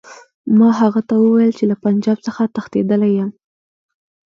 ما 0.57 0.69
هغه 0.81 1.01
ته 1.09 1.15
وویل 1.17 1.51
چې 1.57 1.63
له 1.71 1.75
پنجاب 1.85 2.17
څخه 2.27 2.41
تښتېدلی 2.55 3.11
یم. 3.17 3.29